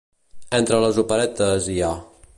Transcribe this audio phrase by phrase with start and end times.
[0.59, 1.95] Entre les operetes hi ha.